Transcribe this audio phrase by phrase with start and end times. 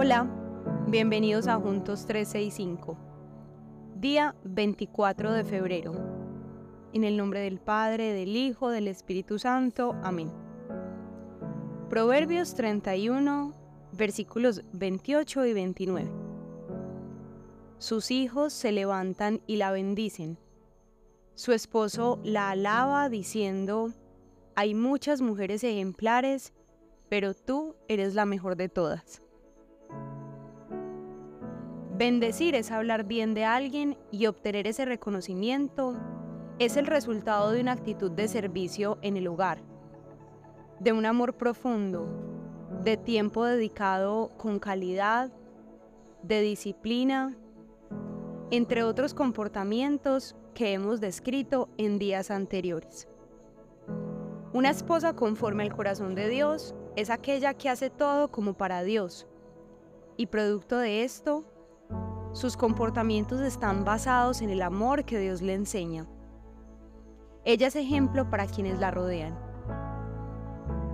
[0.00, 0.28] Hola,
[0.86, 2.96] bienvenidos a Juntos 365.
[3.96, 5.92] Día 24 de febrero.
[6.92, 9.96] En el nombre del Padre, del Hijo, del Espíritu Santo.
[10.04, 10.30] Amén.
[11.90, 13.52] Proverbios 31,
[13.90, 16.12] versículos 28 y 29.
[17.78, 20.38] Sus hijos se levantan y la bendicen.
[21.34, 23.92] Su esposo la alaba diciendo,
[24.54, 26.52] hay muchas mujeres ejemplares,
[27.08, 29.22] pero tú eres la mejor de todas.
[31.98, 35.96] Bendecir es hablar bien de alguien y obtener ese reconocimiento
[36.60, 39.58] es el resultado de una actitud de servicio en el hogar,
[40.78, 42.06] de un amor profundo,
[42.84, 45.32] de tiempo dedicado con calidad,
[46.22, 47.36] de disciplina,
[48.52, 53.08] entre otros comportamientos que hemos descrito en días anteriores.
[54.52, 59.26] Una esposa conforme al corazón de Dios es aquella que hace todo como para Dios.
[60.16, 61.44] Y producto de esto,
[62.38, 66.06] sus comportamientos están basados en el amor que Dios le enseña.
[67.44, 69.36] Ella es ejemplo para quienes la rodean.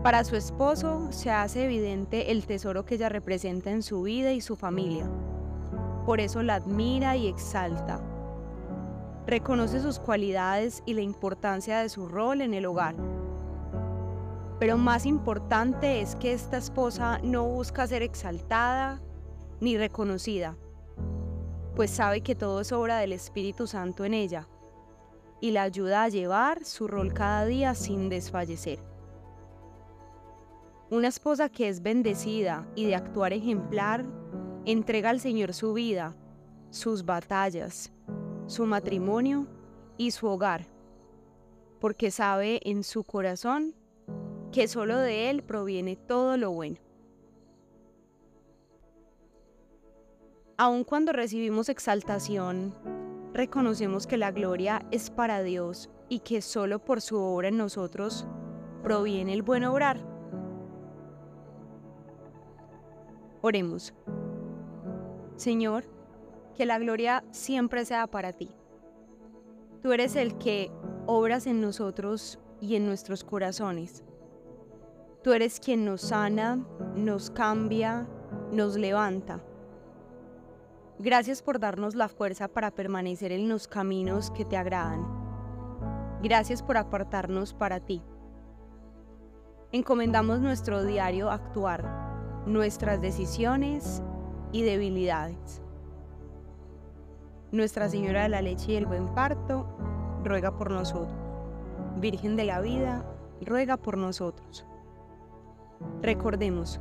[0.03, 4.41] Para su esposo se hace evidente el tesoro que ella representa en su vida y
[4.41, 5.07] su familia.
[6.07, 8.01] Por eso la admira y exalta.
[9.27, 12.95] Reconoce sus cualidades y la importancia de su rol en el hogar
[14.59, 19.03] pero más importante es que esta esposa no busca ser exaltada
[19.61, 20.57] ni reconocida,
[21.75, 24.49] pues sabe que todo es obra del Espíritu Santo en ella
[25.41, 28.79] y la ayuda a llevar su rol cada día sin desfallecer.
[30.91, 34.05] Una esposa que es bendecida y de actuar ejemplar,
[34.65, 36.15] entrega al Señor su vida,
[36.71, 37.93] sus batallas,
[38.47, 39.47] su matrimonio
[39.97, 40.67] y su hogar,
[41.81, 43.75] porque sabe en su corazón
[44.53, 46.84] que solo de Él proviene todo lo bueno.
[50.57, 52.75] Aun cuando recibimos exaltación,
[53.33, 58.27] reconocemos que la gloria es para Dios y que solo por su obra en nosotros
[58.83, 59.99] proviene el buen obrar.
[63.43, 63.93] Oremos.
[65.37, 65.85] Señor,
[66.55, 68.51] que la gloria siempre sea para ti.
[69.83, 70.71] Tú eres el que
[71.07, 74.05] obras en nosotros y en nuestros corazones
[75.25, 76.63] Tú eres quien nos sana,
[76.95, 78.07] nos cambia,
[78.53, 79.43] nos levanta.
[80.99, 85.05] Gracias por darnos la fuerza para permanecer en los caminos que te agradan.
[86.23, 88.01] Gracias por apartarnos para ti.
[89.73, 91.85] Encomendamos nuestro diario actuar,
[92.47, 94.05] nuestras decisiones
[94.53, 95.63] y debilidades.
[97.51, 99.67] Nuestra Señora de la Leche y el Buen Parto,
[100.23, 101.19] ruega por nosotros.
[101.97, 103.05] Virgen de la Vida,
[103.41, 104.65] ruega por nosotros.
[106.03, 106.81] Recordemos,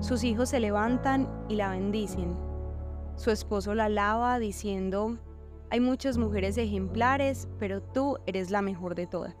[0.00, 2.49] sus hijos se levantan y la bendicen.
[3.20, 5.18] Su esposo la alaba diciendo,
[5.68, 9.36] hay muchas mujeres ejemplares, pero tú eres la mejor de todas.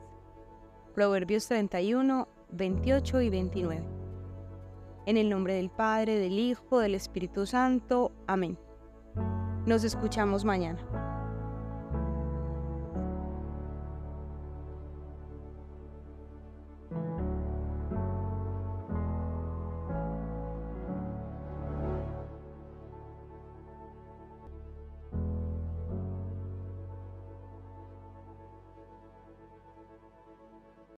[0.94, 3.82] Proverbios 31, 28 y 29.
[5.06, 8.12] En el nombre del Padre, del Hijo, del Espíritu Santo.
[8.26, 8.58] Amén.
[9.64, 11.09] Nos escuchamos mañana.